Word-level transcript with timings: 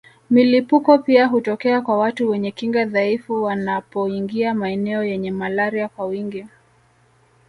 Milipuko 0.29 0.97
pia 0.97 1.27
hutokea 1.27 1.81
kwa 1.81 1.97
watu 1.97 2.29
wenye 2.29 2.51
kinga 2.51 2.85
dhaifu 2.85 3.43
wanapoingia 3.43 4.53
maeneo 4.53 5.03
yenye 5.03 5.31
malaria 5.31 5.87
kwa 5.89 6.05
wingi 6.05 6.47